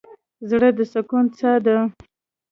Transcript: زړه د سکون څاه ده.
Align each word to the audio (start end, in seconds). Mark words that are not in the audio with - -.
زړه 0.49 0.69
د 0.77 0.79
سکون 0.91 1.25
څاه 1.37 1.57
ده. 1.65 1.77